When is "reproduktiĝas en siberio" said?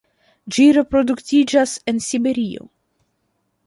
0.77-2.69